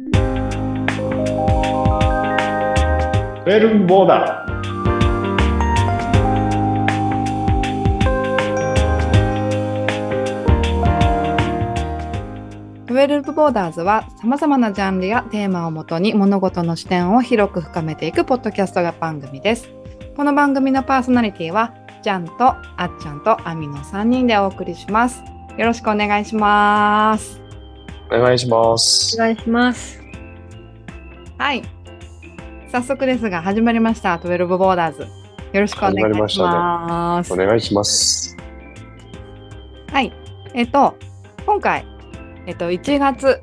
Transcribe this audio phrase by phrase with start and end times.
[0.00, 4.50] ウェルボーダー。
[12.88, 19.68] ウェルボーダーズは様々なジャンルやテーマをもとに物事の視点を広く深めていくポッドキャスト番組です。
[20.16, 25.22] この番組のパーソナリティはジャンとあっちゃんとアミの3人でお送りします。
[25.58, 27.49] よろしくお願いします。
[28.12, 29.14] お願いします。
[29.16, 30.02] お願いします。
[31.38, 31.62] はい。
[32.72, 34.18] 早速ですが始まりました。
[34.18, 35.02] トゥエルブボーダーズ。
[35.52, 37.32] よろしくお願いし始まりましたます。
[37.32, 38.36] お願いします。
[39.92, 40.12] はい。
[40.54, 40.96] えっと、
[41.46, 41.86] 今回、
[42.46, 43.42] えっと、1月、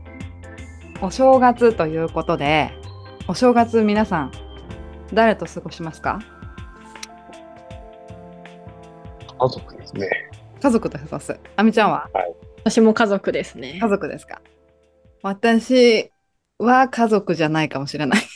[1.01, 2.71] お正月ということで、
[3.29, 4.31] お正月皆さん、
[5.13, 6.19] 誰と過ごしますか？
[9.39, 10.09] 家族ですね。
[10.61, 11.39] 家族と過ごす。
[11.55, 12.09] あみちゃんは？
[12.65, 13.87] 私も家族ですね家。
[13.87, 14.41] 族ですか？
[15.27, 16.09] 私
[16.57, 18.21] は家族じゃないかもしれない。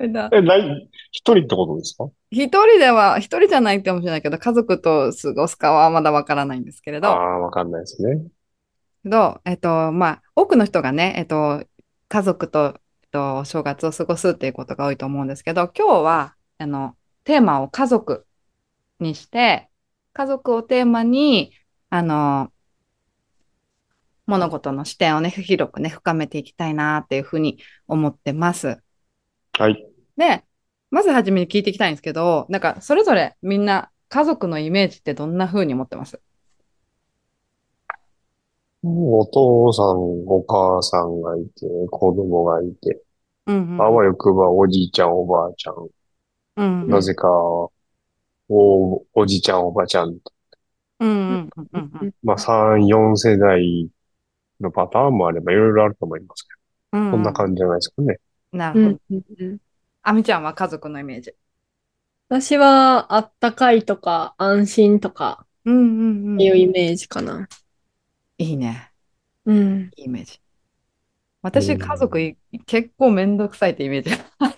[0.00, 2.08] えない、一人ってことですか？
[2.30, 8.22] 一人では、一人じゃないかもしれないけど、家族と過ごすかはまだわからないんですけれど、ああ、わかんないですね。
[9.02, 11.64] けど、えっと、まあ、多くの人がね、えっと、
[12.08, 18.26] 家族と、えっと、お正月を過ごすっていうことが多いと思うんですけど、今日は、あの、テーマを家族
[18.98, 19.68] にして、
[20.12, 21.52] 家族をテーマに、
[21.90, 22.50] あの、
[24.30, 28.80] 物事の視点をね、広くね、深めていきたいなっていうふうに思ってます。
[29.58, 29.86] はい。
[30.16, 30.44] で、
[30.90, 36.20] まずはじめに聞いていきたいんですけど、なんか、それぞれみんな家族のイメージってどんな風に思ってます？
[38.82, 39.86] お父さん、
[40.26, 43.02] お母さんがいて、子供がいて、
[43.46, 43.82] うんうん。
[43.82, 45.74] あわよくばおじいちゃん、おばあちゃん、
[46.56, 46.88] うんうん。
[46.88, 47.70] なぜか、お、
[48.48, 50.18] おじちゃん、おばちゃん、
[51.00, 52.14] うんうんうんうんうん。
[52.22, 53.90] まあ、3、4世代
[54.60, 56.48] のパターンもあれば、いろいろあると思いますけ
[56.92, 58.18] うんど、こんな感じじゃないですかね。
[58.52, 59.00] なるほど。
[59.10, 59.58] うんうんうん
[60.02, 61.34] あみちゃんは家族のイメージ？
[62.30, 66.40] 私はあったかいとか安心とかうんうんうん。
[66.40, 67.46] いうイメージかな。
[68.38, 68.90] いいね。
[69.44, 69.90] うん。
[69.96, 70.40] いいイメージ。
[71.42, 74.54] 私、うん家族い結構めんどくさいってイメージが あ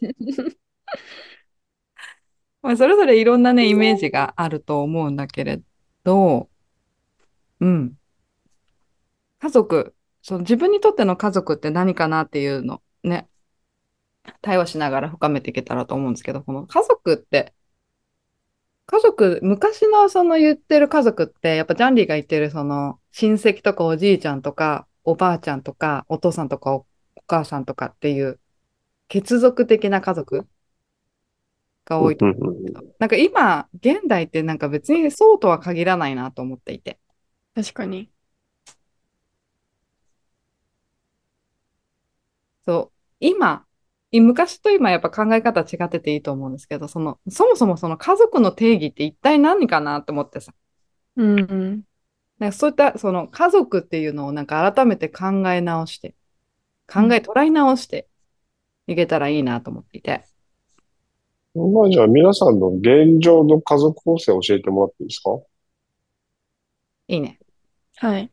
[0.00, 0.58] る
[2.76, 5.60] それぞれいろんなね、イメージがあると思うんだけれ
[6.04, 6.48] ど、
[7.62, 7.96] うん。
[9.38, 13.28] 家族、その自分にとっての家族って何かなっていうのね、
[14.40, 17.54] 対話しながら深めていけたらと思うんですけど、この家族って、
[18.86, 26.86] 家族、昔のその言ってる家族って、やっぱジャンリーが言ってるその親戚とかおじいちゃんとかおばあちゃんとかお父さんとかお
[27.16, 28.40] お母さんとかっていう
[29.08, 30.48] 血族的な家族
[31.84, 36.98] が多いとうんうんうんなんか今、現代ってなんか別にそうとは限らないなと思っていて。
[37.54, 38.10] 確かに。
[42.64, 43.66] そう、今、
[44.10, 50.54] い昔と今やっぱ考え方違ってていいと思うんですけど、その、そもそもその家族の定義って一体何かなと思ってさ。
[51.16, 51.82] うんうん。
[52.38, 56.14] なんかそういったその家族っていうのをなんか改めて考え直して、
[56.92, 58.08] 考え捉え直して
[58.86, 60.24] いけたらいいなと思っていて。
[61.54, 65.38] まあじゃあ皆さんの現状の家族構成を教えてもらっていいですか？
[67.08, 67.38] いいね。
[68.02, 68.32] はい。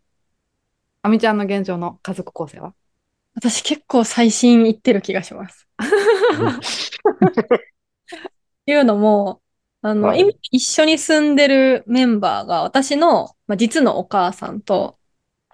[1.03, 2.73] あみちゃんの現状の家族構成は？
[3.35, 5.67] 私結構最新行ってる気がします。
[5.77, 5.81] っ
[8.65, 9.43] ていうのも、
[9.83, 14.97] あの、はい今一緒に住んでるメンバーが私の、まあ、実のお母さんと、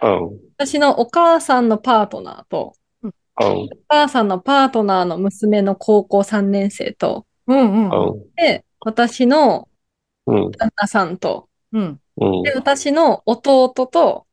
[0.00, 0.40] うん。
[0.56, 2.72] 私のお母さんのパートナーと、
[3.02, 3.12] うん。
[3.44, 8.34] お母さんのパートナーの娘の高校3年生と、うんうんうん。
[8.34, 9.68] で、私の
[10.24, 10.50] うん。
[10.52, 12.00] 旦那さんと、うん。
[12.18, 12.42] うん。
[12.42, 14.26] で、私の弟と、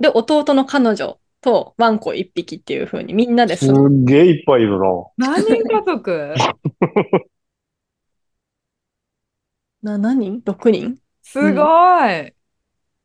[0.00, 3.74] で、弟の彼女とワンコ1匹っていう風にみんなですすっ
[4.04, 4.86] げえいっぱいいるな。
[5.16, 6.34] 何人家族？
[9.82, 10.98] な、何人 ?6 人？
[11.22, 11.62] すご
[12.06, 12.32] い。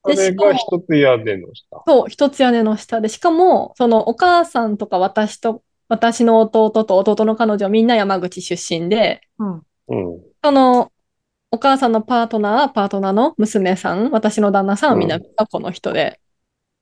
[0.06, 1.84] それが一つ屋根の下。
[1.88, 9.62] そう、一つ屋根の下で、しかも、そのお母さんとか私と、私の弟と弟の彼女はみんな山口出身で、うん。
[9.88, 10.22] うん。
[10.44, 10.92] その、
[11.54, 16.20] お母さんのパートナー、パートナーの娘さん、私の旦那さんはみんなこの人で、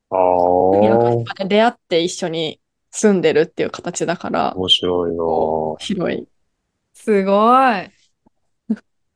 [0.09, 5.23] ああ、出会って一緒に住んでるっていう形だから、白いな。
[5.85, 6.25] 広い。
[6.93, 7.91] すごい。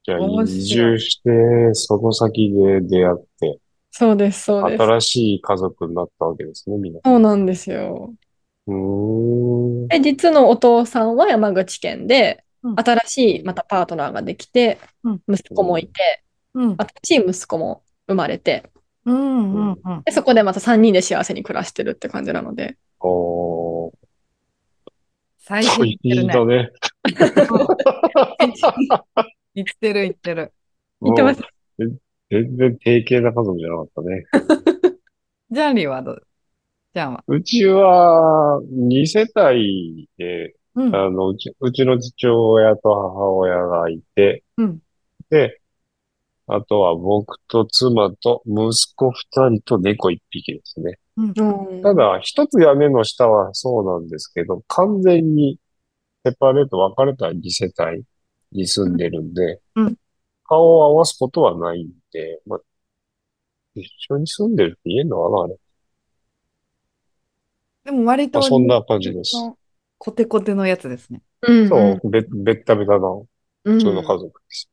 [0.03, 3.59] じゃあ面白い移住して、その先で出会って、
[3.91, 4.83] そうです、そうです。
[4.83, 6.99] 新しい家族になったわけですね、みんな。
[7.05, 8.13] そうなんですよ。
[8.67, 9.87] うーん。
[9.87, 12.44] で、実のお父さんは山口県で、うん
[12.75, 16.23] 新しいまたパートナーができて、うん息子もいて、
[16.53, 16.75] うん。
[17.03, 18.71] 新しい息子も生まれて、
[19.05, 20.01] うんうんうん。
[20.03, 22.77] で、そこでまた3人で幸せに暮らしてるって感じなので。
[22.99, 23.93] おー、
[25.39, 26.33] 最近言ってるね。
[26.33, 26.71] だね。
[29.53, 30.53] 言ってる言ってる。
[31.01, 31.41] 言ってます。
[31.79, 31.97] うん
[32.31, 34.25] 全然定型な家族じゃなかったね。
[35.51, 36.27] ジャンリーはどう？
[36.95, 37.23] ジャンは？
[37.27, 40.95] うちは2世帯で、うん。
[40.95, 44.79] あの、うち、うちの父親と母親がいて、うん。
[45.29, 45.61] で、
[46.47, 50.99] あとは僕と妻と息子2人と猫1匹ですね。
[51.17, 55.59] うんただ、一つ屋根の下はそうなんですけど、完全に
[56.25, 58.03] セパレート分かれた2世帯
[58.51, 59.97] に住んでるんで、うん
[60.47, 62.59] 顔を合わすことはないんで、まあ、
[63.73, 65.55] 一緒に住んでるって言えんのかな、あれ。
[67.85, 69.35] でも割とまあ、そんな感じです。
[69.97, 71.21] コテコテのやつですね。
[71.41, 73.07] うんそう、べ、べったべたな
[73.65, 74.69] うん普通の家族です。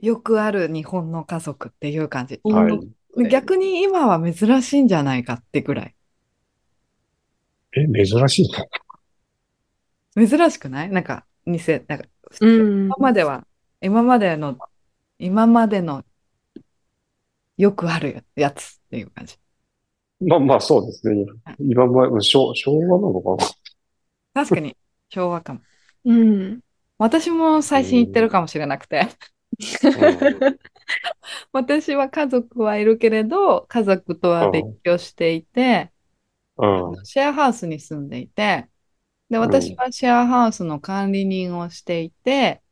[0.00, 2.40] よくある日本の家族っていう感じ。
[2.44, 2.80] うんはい。
[3.30, 5.94] 逆に今は珍しいんじゃないかってぐらい。
[7.72, 8.50] え、珍しい
[10.14, 10.26] の？
[10.26, 10.88] 珍しくない？
[10.90, 11.58] なんか、偽、
[11.88, 13.46] なんか、普通うん今までは、
[13.80, 14.56] 今までの、
[15.18, 16.04] 今までの、
[17.56, 19.36] よくあるやつっていう感じ。
[20.20, 21.24] まあまあ、そうですね。
[21.58, 23.50] 今まで、昭、昭和なのかな？
[24.44, 24.76] 確かに、
[25.08, 25.60] 昭和かも。
[26.04, 26.60] うん。
[26.98, 29.08] 私も最新言ってるかもしれなくて。
[31.52, 35.92] 私は家族はいるけれど、家族とは別居していて、
[36.56, 36.92] うん。
[36.92, 37.04] うん。
[37.04, 38.68] シェアハウスに住んでいて、
[39.30, 42.62] で、私はシェアハウスの管理人をしていて、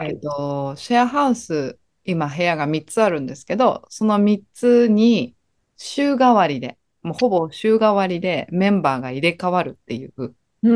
[0.00, 5.36] えっと、シェアハウス、今部屋が3つあるんですけど、その3つに
[5.76, 10.72] 週替わりで、もうほぼ週替わりでメンバーが入れ替わるっていう、う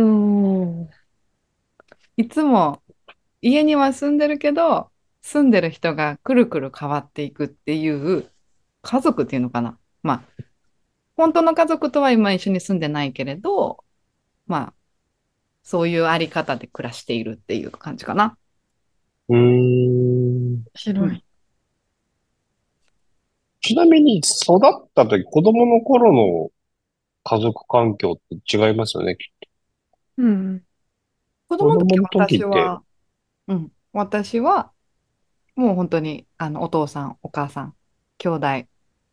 [0.85, 0.91] ん。
[2.17, 2.81] いつも
[3.43, 4.91] 家には住んでるけど、
[5.23, 8.31] 住んでる人がくるくる変わっていくっていう
[8.83, 9.79] 家族っていうのかな。
[10.03, 10.43] まあ、
[11.17, 13.85] 本当の家族とは今一緒に住んでないけれど、
[14.47, 14.75] まあ、
[15.63, 18.39] そういうあり方で暮らしているっていう感じかな。
[19.29, 20.55] うーん。
[20.55, 21.25] 面白い。
[23.63, 26.51] ちなみに、育った時、子供の頃の
[27.25, 29.40] 家族環境って違いますよね、きっ
[30.21, 30.63] うん。
[31.49, 32.83] 子供の時子供の時って私は、
[33.49, 34.73] うん、私は、
[35.57, 37.75] もう本当に、あの、お父さん、お母さん、
[38.19, 38.47] 兄弟、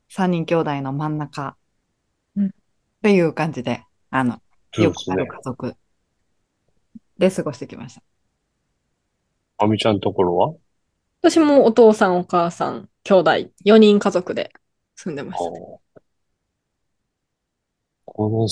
[0.09, 1.56] 三人兄弟の真ん中、
[2.36, 2.50] うんっ
[3.01, 4.81] ていう感じで、あの、と。
[4.81, 5.27] よくある。
[5.27, 5.75] 家族
[7.18, 8.03] で過ごしてきました。
[9.60, 10.53] あみちゃんのところは？
[11.21, 13.31] 私もお父さん、お母さん、兄弟、
[13.65, 14.51] 4人家族で
[14.95, 15.51] 住んでました。
[18.06, 18.48] この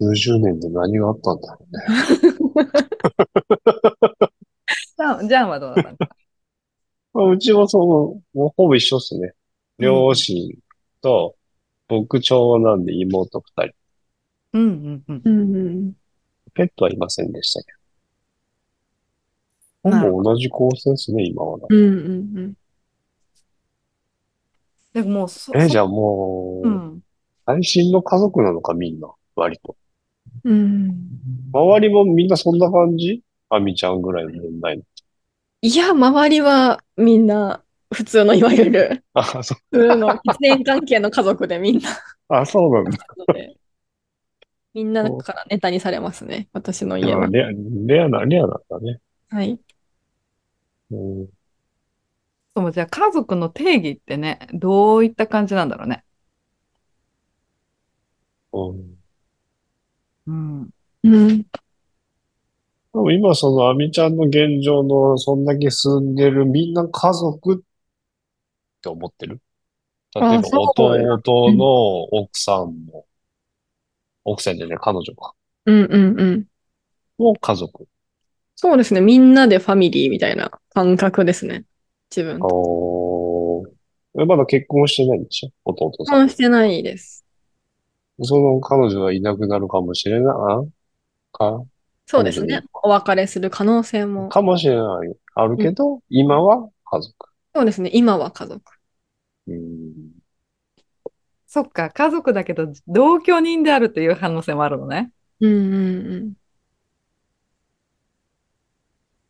[0.00, 1.84] 数十年で何があったんだろうね。
[4.96, 5.96] じゃあ、じゃあはどうだったの？
[7.14, 7.84] まあうちはその、
[8.34, 9.28] もうほぼ一緒っすね。
[9.28, 9.34] うん
[9.76, 10.56] 両親
[11.00, 11.34] と、
[11.88, 13.74] 僕長男で妹二人。
[14.52, 15.22] うんうんうん。
[15.24, 15.58] うんう
[15.88, 15.92] ん。
[16.54, 17.72] ペットはいませんでしたけ
[19.90, 19.90] ど。
[19.90, 21.58] ほぼ同じ構成ですね、今は。
[21.68, 22.54] うんうん
[24.94, 27.02] でももうそ、え、そじゃあもう、うん。
[27.46, 29.12] 最新の家族なのか、みんな。
[29.34, 29.76] 割と。
[30.44, 30.54] うん。
[30.54, 31.10] うん。
[31.52, 33.22] 周りもみんなそんな感じ？
[33.50, 34.82] あみちゃんぐらいの問題。
[35.62, 37.62] いや、周りはみんな
[37.92, 41.88] 普通のいわゆるあ、そう、普通の血縁関係の家族でみんな
[42.28, 42.98] あ、そうなんだ。
[44.74, 47.28] みんなからネタにされますね、私の家は。
[47.28, 47.50] レア、
[47.86, 48.98] レアな、レアなんだね。
[49.30, 49.58] はい。
[50.90, 51.28] うん、
[52.56, 56.04] そう、じゃあ家族の定義ってね、どういった感じなんだろうね。
[58.52, 58.93] うん。
[60.26, 60.70] うん。
[61.02, 61.38] うん。
[61.42, 61.46] で
[62.92, 67.58] も今そのあみちゃんの現状のそんだけ住んでるみんな家族っ
[68.80, 69.40] て思ってる？
[70.14, 71.64] 例えば弟の
[72.04, 73.04] 奥さんも、
[74.22, 75.34] 奥さんじゃない、彼女か。
[75.66, 76.46] うんうんうん。
[77.18, 77.88] もう家族。
[78.54, 79.00] そうですね。
[79.00, 81.64] みんなでファミリーみたいな感覚ですね。
[82.14, 82.38] 自分。
[82.40, 83.66] おー
[84.20, 85.50] えまだ結婚してないんでしょ？
[85.64, 86.20] 弟結さん。
[86.20, 87.23] 婚してないです。
[88.22, 90.34] その彼女はいなくなるかもしれない
[91.32, 91.64] か、
[92.06, 92.62] そうですね。
[92.82, 94.28] お別れする可能性も。
[94.28, 95.14] かもしれない。
[95.34, 97.28] あるけど、今は家族。
[97.54, 97.90] そうですね。
[97.92, 98.62] 今は家族。
[99.48, 99.92] うん。
[101.46, 105.12] そっか、家族だけど同居人であるという可能性もあるのね。
[105.40, 106.32] うんうん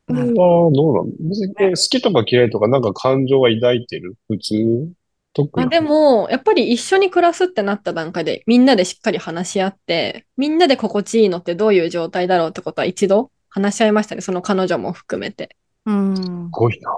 [0.07, 4.17] これはどうなの別に好きとか嫌いとかなんか感情は抱いてる？
[4.29, 4.93] 普通？
[5.35, 5.63] 特うん。
[5.63, 5.71] あ、に。
[5.71, 14.21] でも、やっぱり一緒に暮らすってなった段階で、みんなでしっかり話し合って、みんなで心地いいのってどういう状態だろうってことは一度話し合いましたね。
[14.23, 15.57] その彼女も含めて。
[15.87, 16.23] うんす。
[16.51, 16.91] ごいな。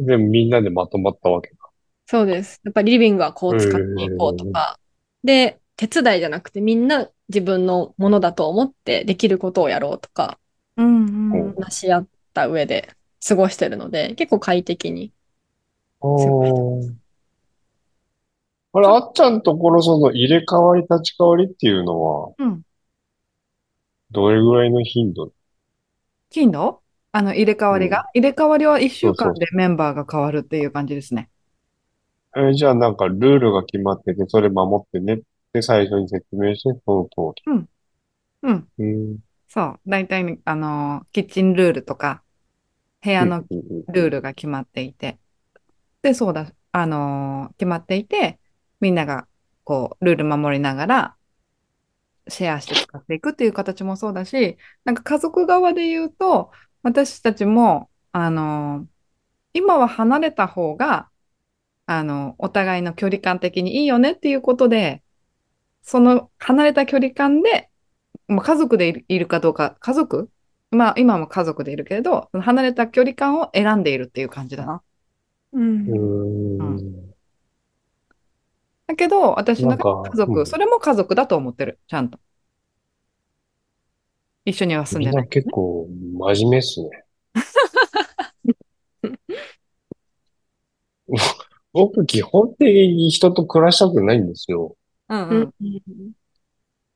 [0.00, 1.56] でもみんなでまとまったわけだ。
[2.06, 2.60] そうです。
[2.64, 4.78] やっぱりリビングはこう使っていこうとか。
[5.24, 10.38] で、手伝いじゃなくてみんな自分のものだと思ってできることをやろうとか、
[10.76, 11.54] うんうん。
[11.54, 12.90] 話し合った上で
[13.26, 15.12] 過ごしてるので、結構快適に。
[18.74, 22.62] あれ、あっちゃんところその入れ替わり立ち替わりっていうのは、うん。
[24.12, 25.32] どれぐらいの頻度？
[26.30, 26.82] 頻度？
[27.12, 31.30] あの、入れ替わりが、入れ替わりは1週間でメンバーが変わるっていう感じですね。
[32.36, 35.20] えーじゃあなんかルールが決まってて、それ守ってねっ
[35.52, 37.68] て最初に説明して、その通うん。
[38.78, 38.84] り。
[38.84, 39.18] うん。
[39.48, 39.80] そう。
[39.86, 42.22] 大体に、あのー、キッチンルールとか、
[43.02, 45.18] 部屋のうんうんルールが決まっていて。
[46.02, 48.40] で、そうだ、あのー決まっていて、
[48.80, 49.28] みんなが、
[49.64, 51.16] こう、ルール守りながら、
[52.28, 56.50] シェアして使っていくっていう形もそうだし、なんか家族側で言うと、
[56.82, 58.86] 私たちも、あのー
[59.54, 61.10] 今は離れた方が、
[61.86, 65.02] あの、お互いの距離感的にいいよねっていうことで、
[65.82, 67.70] その離れた距離感で、
[68.28, 70.30] まあ、家族でいるかどうか、家族？
[70.70, 74.82] まあ今も家族でいるけれど、離れた距離感を選んでいるっていう感じだな。
[75.52, 77.12] うん
[78.86, 82.18] だけど、私のなんか家族、うんそれも家族だと思ってる、ちゃんと。
[84.44, 85.50] 一緒には住んみんなでないけどね。
[85.50, 85.88] 結構
[86.34, 86.88] 真面目っすね。
[91.72, 94.76] 僕、基本的に人と暮らしたくないんですよ。
[95.08, 96.12] ううんうんん。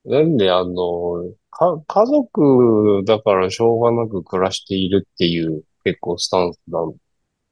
[0.05, 6.93] なんで、あの、か、家族だからしょうがなく暮らしているっていう結構スタンスなん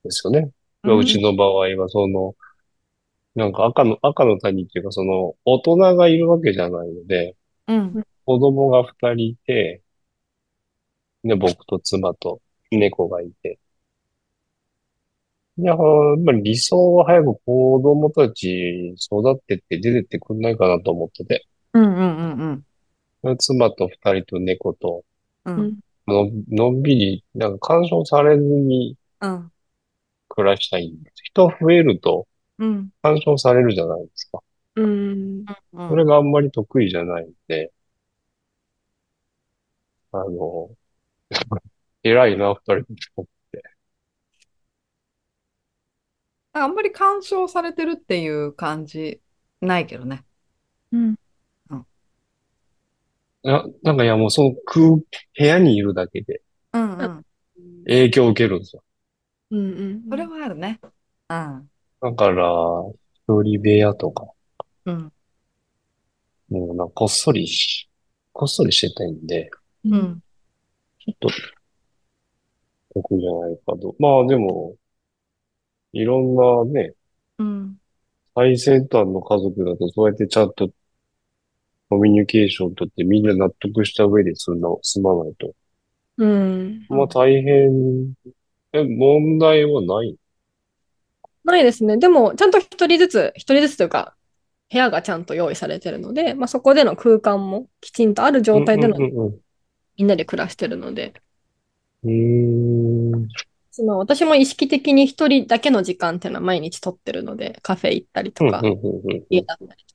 [0.04, 0.50] ですよね。
[0.84, 0.98] うん。
[0.98, 2.34] うちの場合は、その、
[3.34, 7.36] なんか赤の、赤の他人っていうか、その、大人がいるわけじゃないので、
[7.66, 8.04] うん。
[8.24, 9.82] 子供が二人いて、
[11.24, 13.58] で、僕と妻と猫がいて。
[15.56, 15.78] いや、やっ
[16.24, 21.46] ぱり理想は早く子供たち育ってって出てってくんないかなと思ってて。
[21.72, 22.64] うんうん
[23.22, 25.02] うん妻と二人と猫と、
[25.46, 25.78] うんうん。
[26.06, 29.50] の、のんびり、なんか干渉されずにうん
[30.34, 30.92] 暮らしたい。
[31.22, 32.26] 人増えると
[32.58, 34.40] うん干渉されるじゃないですか。
[34.76, 35.44] うん。
[35.72, 37.72] うんそれがあんまり得意じゃないんで、
[40.12, 40.70] あの、
[42.02, 42.84] 偉いな、二人
[43.16, 43.28] と。
[46.52, 49.20] あんまり干渉されてるっていう感じ
[49.60, 50.24] ないけどね。
[50.92, 51.16] うん。
[53.42, 55.04] な、なんかいやもうその空、部
[55.36, 57.26] 屋にいるだけでうんうん。
[57.86, 58.83] 影響を受けるんですよ。
[59.54, 60.11] うんうん。
[60.11, 60.80] それはあるね。
[60.82, 60.87] う
[61.34, 61.70] ん。
[62.00, 62.44] だから、
[63.26, 64.26] 一人部屋とか、
[64.84, 65.12] うん。
[66.49, 67.88] もうなんかこっそりし、
[68.32, 69.50] こっそりしてたいんで、
[69.84, 69.96] う。
[69.96, 70.23] ん。
[70.99, 71.28] ちょっと、
[72.94, 73.94] 得じゃないかと。
[73.99, 74.75] まあでも、
[75.92, 76.94] いろんなね、
[77.38, 77.78] うん。
[78.34, 80.68] 最先端の家族だとそうやってちゃんと
[81.88, 85.54] コミュニケーションとってみんな納得した上で済んな、済まないと。
[86.18, 86.87] うん。
[86.88, 88.14] まあ大変、
[88.74, 90.18] え、問題はない？
[91.44, 91.96] ないですね。
[91.98, 94.16] でも、ちゃんと一人ずつ、一人ずつというか、
[94.70, 99.40] 部屋がちゃんと用意されてるので、まあ、そこでの空間もきちんとある状態でのうんうん
[99.96, 101.14] みんなで暮らしてるので、
[102.02, 103.28] うん。
[103.70, 109.94] その私も意識的に一人だけの時間っていうのは毎日取ってるので、カフェ行ったりとかうん、うんうんうん家だったりと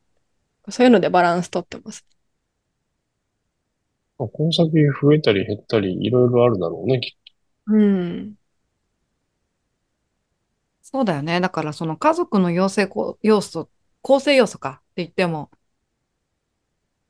[0.63, 2.05] か、そういうのでバランス取ってます。
[4.17, 4.71] まあこの先
[5.01, 7.17] 増えたり減ったりいろいろあるだろうね、きっ
[7.67, 8.38] うん。
[10.91, 11.39] そうだよね。
[11.39, 13.69] だからその家族の要請こ要素、
[14.01, 15.51] 構成要素かって言っても、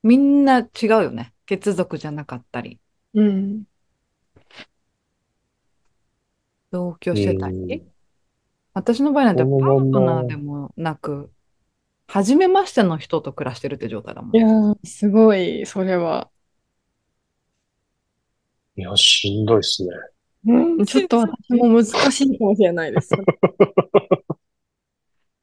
[0.04, 1.34] みんな違うよね。
[1.46, 2.80] 血族じゃなかったり、
[3.14, 3.66] うん。
[6.72, 7.84] 同居してたうんり。
[8.74, 11.32] 私の場合なんてパこのまんまートナーでもなく、
[12.08, 14.38] 初めましての人と暮らしてるって状態だもんい。
[14.38, 16.32] やー、すごい、それは。
[18.78, 19.92] いや、しんどいっすね。
[20.46, 23.12] うん、ちょっと私も難しいかもしれないです。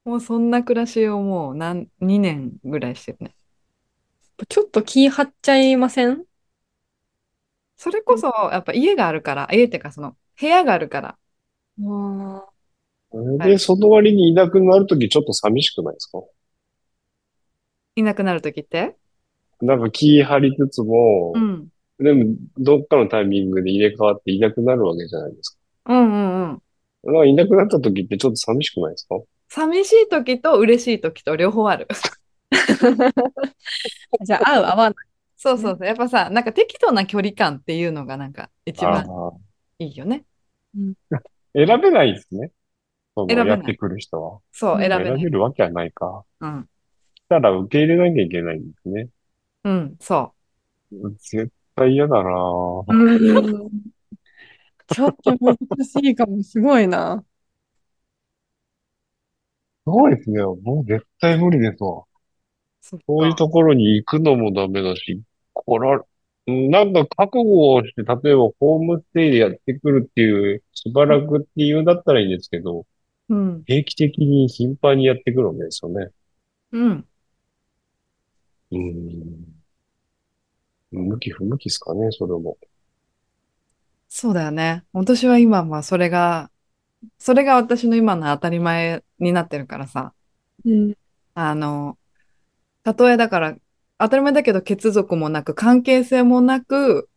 [0.03, 3.35] もうそんな暮らしをもう何、2年ぐらいしてるね。
[4.47, 6.23] ちょっと気張っちゃいません？
[7.75, 11.17] それこそ、やっぱ家があるから、家っていうかその部屋があるから、
[11.83, 12.45] あ
[13.43, 16.19] で、その割にいなくなるときちょっと寂しくないですか？
[17.95, 18.95] いなくなるときって？
[19.61, 21.67] なんか気張りつつもう、ん。
[21.99, 26.61] でも、どっかのタイミングで入れ替わっていなくなるわけじゃないですうんうん
[27.05, 27.29] うん。
[27.29, 29.15] いなくなったときってちょっと寂しくないですか？
[29.49, 31.87] 寂しいときと嬉しいときと両方ある。
[31.89, 33.11] ー
[34.25, 34.95] じゃあ、合う、合わない。
[35.37, 35.87] そうそうそう。
[35.87, 39.31] やっぱさ、なんか適度な距離感っていうのがなんか一番あ
[39.79, 40.25] いいよね。
[40.77, 40.93] ー
[41.55, 42.51] 選べないですね。
[43.15, 44.39] その、選べないやってくる人は。
[44.51, 45.23] そう、選べ選べない。
[45.23, 46.23] るわけはないか。
[46.41, 46.67] うん。
[47.29, 49.07] たら受け入れなきゃいけないんですね。
[49.63, 50.33] うん、そ
[51.19, 52.85] 絶対嫌だなぁ。
[52.87, 52.93] う
[53.67, 53.81] ん。
[54.87, 56.41] ちょっと難しいかも。
[56.43, 57.23] すごいな。
[59.85, 60.41] そうですね。
[60.43, 62.01] もう絶対無理ですわ。
[62.01, 62.05] う。
[62.81, 63.35] そっそういうか。
[63.35, 65.21] ところに行くのもダメだし、
[65.53, 66.03] こら、
[66.47, 72.85] うんなんか覚悟をして、例えばホームステイでやってくるっていう、しばらくっていうんだったらいいんですけど、
[73.29, 73.67] うん。
[73.67, 76.11] 定期的に頻繁にやってくるわけですよね。
[76.71, 77.07] うん。
[78.71, 79.56] うん。
[80.91, 82.57] 向き不向きですかね、それも。
[84.09, 84.85] そうだよね。
[84.93, 86.51] 私は今はそれが、
[87.19, 90.13] それが私の今の当たり前になってるからさ。
[90.65, 90.93] うん。
[91.33, 91.97] あの、
[92.83, 93.57] たとえだから、
[93.99, 97.09] 当たり前だけど、血族もなく、関係性もなく、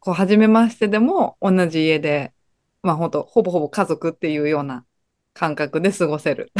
[0.00, 2.32] こう、初めましてでも同じ家で、
[2.82, 4.84] まあ、ほんと、ほぼほぼ家族っていうような
[5.34, 6.52] 感覚で過ごせる。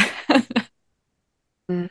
[1.69, 1.91] うん。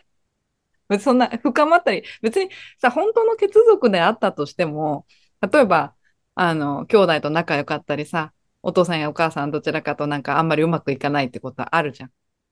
[0.89, 2.50] 別にそんな深まったり、別に
[2.80, 5.06] さ、本当の血族であったとしても、
[5.51, 5.96] 例えば、
[6.36, 12.12] あの、兄弟と仲良かったりさ、お父さんやお母さんどちらかとなんかあんまりうまくいかないってことはあるじゃん。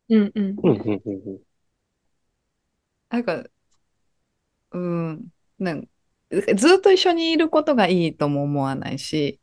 [0.10, 0.32] うん。
[0.36, 0.56] うん。
[0.64, 1.40] うん、うん、うん。
[3.10, 3.44] なんか、
[4.72, 5.28] うん、
[5.60, 5.88] なん
[6.32, 9.40] ずっと一緒にいることがいいとも思わないし、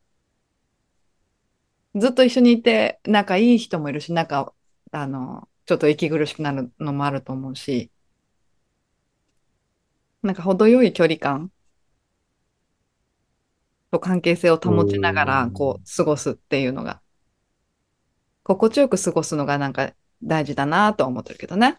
[1.94, 4.54] ずっと一緒にいて仲いい人もいるし、仲、
[4.92, 7.90] あの、ちょっと息苦しくなるのもあると思うし、
[10.22, 11.50] なんか程よい距離感
[13.90, 17.00] と関係性を保ちながら、うんこう、過ごすっていうのが、
[18.42, 21.78] 心地よく過ごすのがなんか大事だなとは思ってるけどね。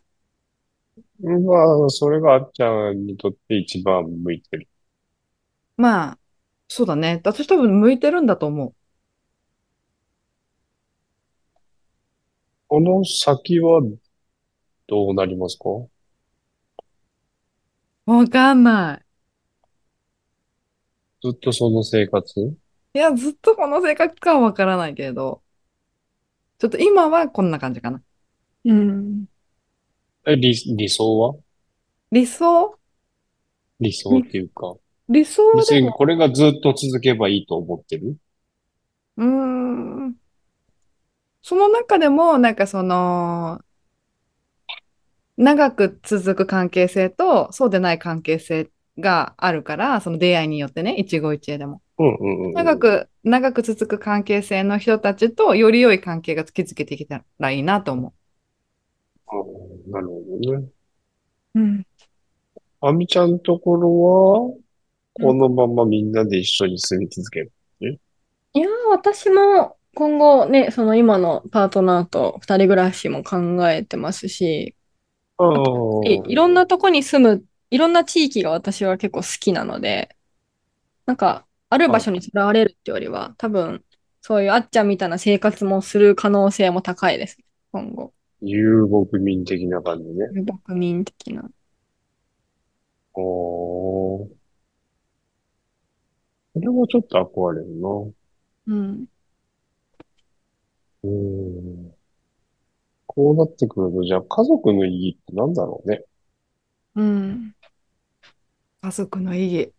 [1.22, 4.68] まあ、それがあっちゃんにとって一番向いてる。
[5.78, 6.20] まあ、
[6.68, 7.22] そうだね。
[7.24, 8.76] 私多分向いてるんだと思
[12.68, 13.82] この先は
[14.88, 15.70] どうなりますか？
[15.70, 15.91] う。
[18.18, 19.06] わかんない。
[21.24, 22.40] ずっとその生活？
[22.94, 25.42] いや、ずっとこの性格かはわからないけれど、
[26.60, 28.02] ちょっと今はこんな感じかな。
[28.66, 29.26] うん。
[30.26, 31.36] え、理、理想は？
[32.12, 32.78] 理想？
[33.80, 34.76] 理想っていうか。
[35.08, 38.18] 理想でも、にこれがずっと続けばいいと思ってる？
[39.18, 40.16] うーん、
[41.42, 43.62] その中でも、なんかその、
[45.42, 51.82] 長く続く関係性と、そうでない関係性があるから、その出会いによってね、一期一会でも。
[51.98, 52.54] うんうんうん。
[52.54, 58.14] 長く、長く続く関係性の人たちと、より良い関係が築けてきたらいいなと思
[59.34, 60.68] うんなるほどね。
[61.56, 61.88] うん。
[62.82, 64.58] あみちゃんところは、
[65.14, 67.52] このままみんなで一緒に住み続ける。
[68.54, 74.81] いやー、私も今後ね、その今のパートナーと二人暮らしも考えてますし、ああ。
[76.06, 80.16] いいろんなとこに住む、いろんな地域が私は結構好きなので、
[81.06, 83.84] なんか、ある場所にとらわれるってよりは、多分、
[84.22, 87.38] そういうあっちゃんみたいな生活もする可能性も高いです。
[87.72, 88.14] 今後。
[88.42, 90.28] 遊牧民的な感じね。
[90.66, 91.50] 国民的な。
[93.14, 94.30] おー。
[96.54, 97.90] それはちょっと憧れるな。
[98.68, 99.06] うん。
[101.04, 102.01] うーん。
[103.14, 106.06] こうなってくると、じゃあ家族の意義って何だろうね。
[106.96, 107.54] うん。
[108.84, 108.86] う。
[108.88, 109.74] 家族の意義。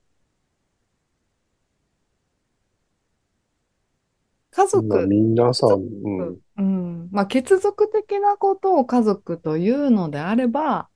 [4.51, 6.41] 家まあ、族、皆さん、うん。
[6.59, 7.09] うん。
[7.11, 10.91] まあ、血族的なことを家族というのであれば、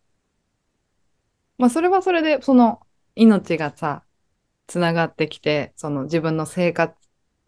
[1.57, 2.81] まあ、それはそれで、その
[3.14, 4.05] 命がさ、
[4.66, 6.94] つながってきて、その自分の生活、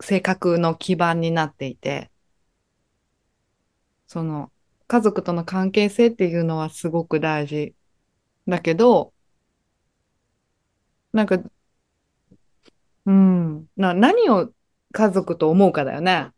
[0.01, 2.11] 性格の基盤になっていて、
[4.09, 4.51] その
[4.89, 7.75] 家族との関係性っていうのはすごく大事
[8.49, 9.15] だけど、
[11.13, 11.39] なんか、
[13.07, 14.53] うん、な、何を
[14.93, 16.33] 家族と思うかだよね。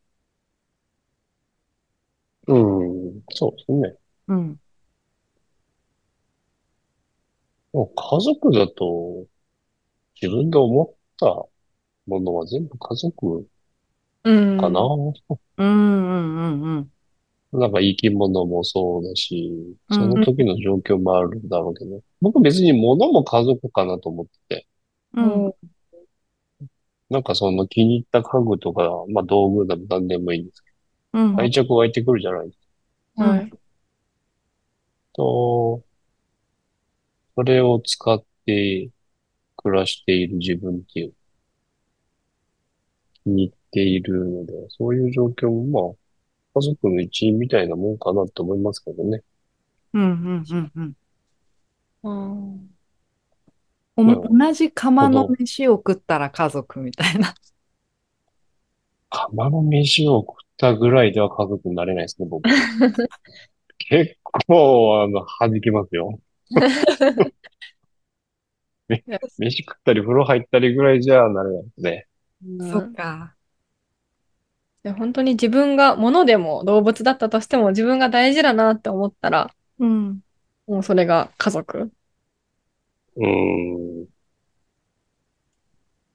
[2.47, 3.97] うん、そうですね。
[4.29, 4.61] うん。
[7.73, 9.27] もう家族だと、
[10.21, 11.27] 自分で思った
[12.07, 13.49] ものは全部家族
[14.25, 14.59] うん。
[14.59, 14.81] かな。
[14.83, 15.13] うん
[15.59, 16.93] うんうんうん。
[17.53, 20.11] なんか生き物もそうだし、そうん。
[20.11, 24.67] の時の状況もあるんだろうけど、僕別に物も家族かなと思ってて、
[25.15, 25.47] うん。
[25.47, 25.55] うん。
[27.11, 30.71] なんかその気に入った家具とか、まあ道具でも何でもいいんですけ
[31.13, 31.37] うん。
[31.37, 32.59] ど、愛着湧いてくるじゃないです
[33.17, 33.25] か。
[33.25, 33.53] はい。
[35.15, 35.83] と、
[37.35, 38.91] それを使って
[39.57, 41.15] 暮らしている自分っていう、
[43.25, 45.97] 気に入っているので、そういう状況も
[46.55, 49.23] 家族の一員みたいなもんかなって思いますけどね。
[49.93, 50.97] うんうんうんうん。
[52.03, 52.71] うん
[53.97, 57.35] おうん同じ釜の飯を食ったら家族みたいな。
[59.11, 62.49] 釜の飯を食ったぐらいでは家族になれないですね、僕。
[63.79, 66.21] 結構、あの、弾きますよ。
[69.39, 72.07] 飯食ったり風呂入ったりぐらいじゃなれないですね。
[72.71, 73.35] そっか。
[74.83, 80.21] で本当に自分が物でも動物だったとしても自分が大事だなって思ったらうん。
[80.67, 81.91] もうそれが家族。
[83.17, 84.03] うーん。
[84.05, 84.07] っ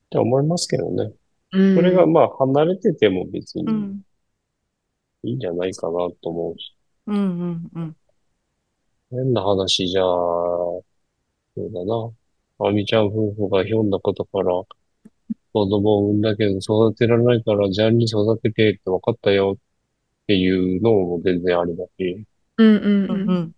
[0.10, 1.12] て思いますけどね。
[1.52, 4.02] うんそれがまあ離れてても別にうん。
[5.24, 6.76] いいんじゃないかなと思うし。
[7.08, 7.96] うんうんうん。
[9.12, 10.84] 変な話じゃあ、そ
[11.58, 12.68] うだな。
[12.68, 14.54] あみちゃん夫婦がひょんなことから
[15.56, 22.26] 子供を産んだけど育てられないからジャンに育ててって分かったよっていうのも全然ありだし、
[22.58, 23.54] うんうんううんん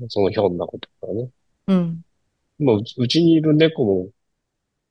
[0.00, 0.08] うん。
[0.10, 1.30] そのひょんなことからね。
[1.68, 2.04] うん。
[2.58, 4.08] まあ、うちにいる猫も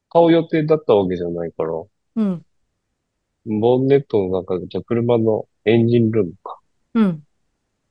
[0.10, 1.70] 買う予定だったわけじゃないから、
[2.16, 2.46] うん。
[3.46, 6.58] ボンネットの中で、じゃあ車のエンジンルームか。
[6.96, 7.24] うん。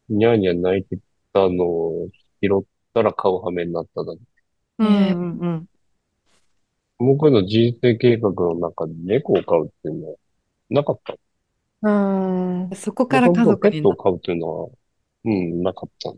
[0.08, 0.98] にゃーにゃー泣いて
[1.32, 2.08] たのを
[2.42, 4.18] 拾ったら買う羽目になっただけ。
[4.80, 5.68] うんうんうん。
[6.98, 10.16] 僕の人生計画の中で猫を飼うっていうのは
[10.70, 11.14] なかった。
[11.82, 14.68] うんそこから家族ペットを飼うっていうのは、
[15.24, 16.12] うん、なかった。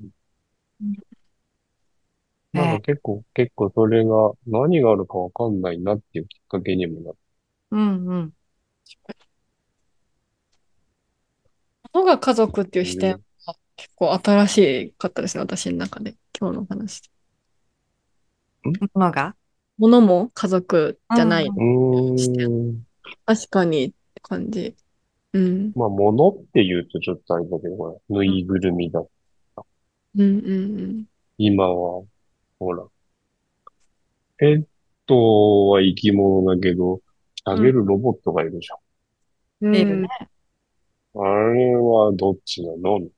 [2.52, 2.92] なんかて。
[2.92, 7.14] 結構、結構それが何があるかわかんないなっていうきっかけにもなっ
[7.70, 8.32] うんうん。
[11.92, 17.02] 物が家族っていう視点は結構新しかったですね、私の中で、今日の話。
[18.64, 19.34] ものが？
[19.78, 21.48] 物も家族じゃない。
[23.24, 24.76] 確かにって感じ。
[25.32, 25.72] うん。
[25.74, 29.00] まあ、物って言うとちょっとあれだけど、ほら、ぬいぐるみだ。
[29.00, 29.04] う
[30.18, 31.04] んうん
[31.36, 32.02] 今は、
[32.58, 32.84] ほら、
[34.36, 34.64] ペッ
[35.06, 37.00] トは生き物だけど、
[37.44, 38.68] あげるロボットがいるじ
[39.60, 39.74] うん。
[39.74, 40.08] いるね。
[41.14, 41.22] ゃん。
[41.22, 42.96] あれはどっちなの？
[42.96, 43.12] う。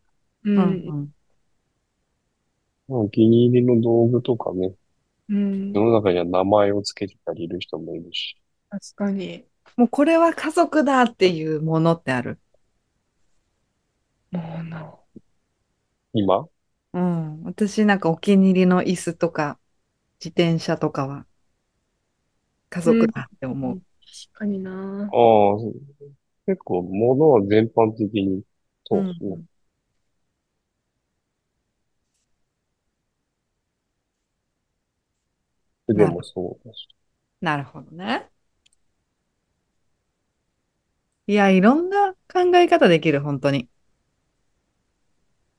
[0.44, 1.14] うんん
[2.92, 4.72] お気に入りの道具とかね、
[5.30, 5.72] うん。
[5.72, 8.36] 世の中には名前をつけてたりいる人もいるし。
[8.68, 9.44] 確かに。
[9.76, 12.38] もうこれは家族だっていうものってある。
[14.32, 15.00] もの。
[16.12, 16.48] 今？
[16.92, 17.42] うん。
[17.44, 19.58] 私なんかお気に入りの椅子とか
[20.18, 21.26] 自転車とかは
[22.68, 23.80] 家族だって思う。
[24.30, 25.04] 確かにな。
[25.04, 25.10] ああ、
[26.46, 28.42] 結構物は全般的に、
[28.84, 29.44] そうですね。
[35.94, 36.88] でもそうだし。
[37.40, 38.31] なるほどね。
[41.26, 43.68] いや、いろんな考え方できる、本当に。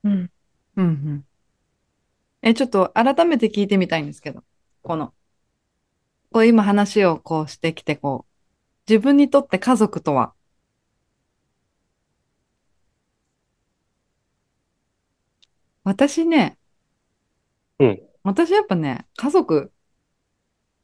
[0.04, 0.30] うん。
[0.76, 1.26] うんうん。
[2.42, 4.44] え、ちょっと改めて聞いてみたいんですけど、
[4.82, 5.14] この、
[6.32, 10.34] こう今話をこうしてきて、こう、自分にとって家族とは、
[15.84, 16.58] 私ね、
[17.78, 18.02] うん。
[18.22, 19.72] 私やっぱね、家族、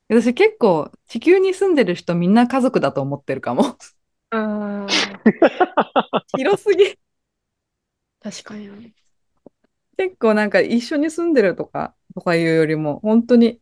[0.08, 3.76] 私結構地球に住んでる人みんな家族だと思ってるかも。
[4.30, 4.86] ああ。
[6.36, 6.98] 広すぎ。
[8.20, 8.92] 確かに。
[9.96, 13.60] 結構なんか一緒に住んでるとか、とかいうよりも、本当に、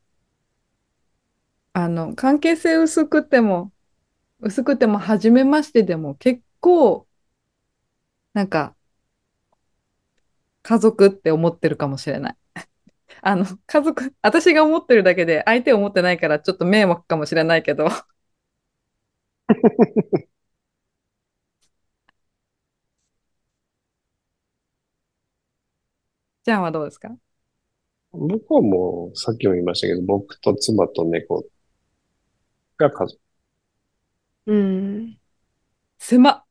[1.72, 3.72] あの、関係性薄くても、
[4.40, 7.06] 薄くても、初めましてでも結構、
[8.34, 8.76] なんか、
[10.62, 12.36] 家族って思ってるかもしれない。
[13.22, 17.88] あの、家族、私が思ってるだけで、相手を思ってないから、ちょっと迷惑かもしれないけど。
[26.44, 27.14] ジャンはどうですか？
[28.12, 31.44] 僕はもう、さっきも言いましたけど、僕と妻と猫
[32.78, 33.20] が家族。
[34.46, 35.18] うん。
[35.98, 36.44] 狭っ。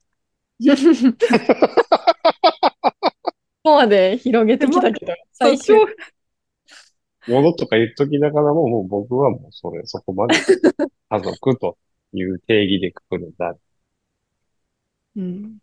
[3.63, 5.75] ここまで広げてきたけど、最終。
[7.27, 10.35] そう物とか言っときながらも、もう僕はもうそれ、そこまで
[11.09, 11.77] 家族と
[12.13, 13.55] いう定義でくくるんだ。
[15.15, 15.59] うん。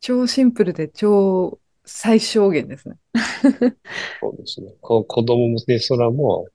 [0.00, 2.98] 超シンプルで超最小限ですね。
[4.20, 4.74] そうですね。
[4.82, 6.48] こ子供もね、そらも、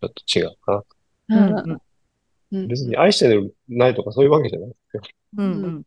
[0.00, 0.84] ちょっと違うかな。
[1.28, 1.82] うんうん
[2.52, 5.02] うん別に愛してるないとかそういうわけじゃないですよ。
[5.36, 5.84] うんうん。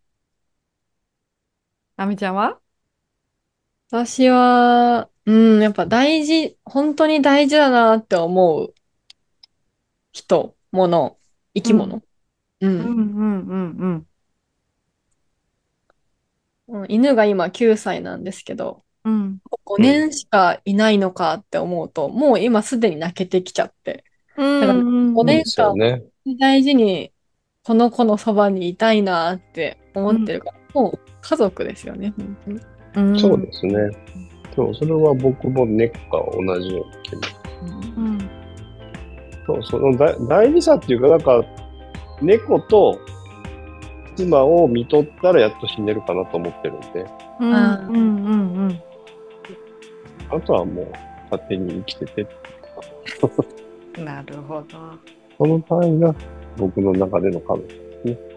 [1.97, 2.59] あみちゃんは？
[3.91, 8.75] 私は、うん、やっぱ大事、本当に大事だなって思う
[10.11, 11.17] 人、物、
[11.55, 11.97] 生き物。
[11.97, 12.03] う。
[12.61, 14.07] うんんうんうんうん。
[16.67, 19.39] うん犬が今9歳なんですけど、うん。
[19.65, 24.03] 5年しかいないのかって思うと、もう今すでに泣けてきちゃって、
[24.37, 25.17] うん。
[25.17, 26.03] おねですよね。
[26.39, 27.11] 大事に
[27.63, 32.78] この子のそばにいたいなって思ってるから、もう家族ですよね、本当に。
[32.95, 33.73] うんそうですね。
[34.55, 37.39] でもそれは僕も猫が同じような気が
[37.97, 38.29] うん。
[39.45, 41.43] そう、その大大事さっていうか、なんか、
[42.21, 42.99] 猫と
[44.15, 47.05] 妻を見とったらやっと死んでるかなと思ってるんで、
[47.39, 47.53] うん。
[47.53, 47.97] あうん。
[47.97, 48.35] う
[48.67, 48.81] ん。
[50.29, 50.91] あとはもう
[51.31, 52.27] 勝手に生きてて、
[53.97, 54.05] うん。
[54.05, 54.65] なるほど。
[55.37, 56.13] その範囲が
[56.57, 58.28] 僕の中での家族ですね。